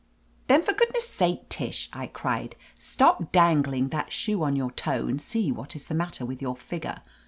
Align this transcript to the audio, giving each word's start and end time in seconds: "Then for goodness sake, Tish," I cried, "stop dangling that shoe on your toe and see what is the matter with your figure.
"Then 0.47 0.63
for 0.63 0.73
goodness 0.73 1.07
sake, 1.07 1.47
Tish," 1.47 1.87
I 1.93 2.07
cried, 2.07 2.55
"stop 2.79 3.31
dangling 3.31 3.89
that 3.89 4.11
shoe 4.11 4.41
on 4.41 4.55
your 4.55 4.71
toe 4.71 5.05
and 5.05 5.21
see 5.21 5.51
what 5.51 5.75
is 5.75 5.85
the 5.85 5.93
matter 5.93 6.25
with 6.25 6.41
your 6.41 6.55
figure. 6.55 7.03